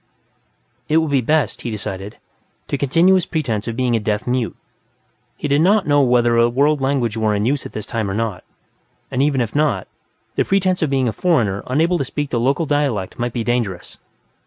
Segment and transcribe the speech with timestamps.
[0.89, 2.17] It would be best, he decided,
[2.69, 4.55] to continue his pretense of being a deaf mute.
[5.37, 8.15] He did not know whether a world language were in use at this time or
[8.15, 8.43] not,
[9.11, 9.87] and even if not,
[10.37, 13.99] the pretense of being a foreigner unable to speak the local dialect might be dangerous.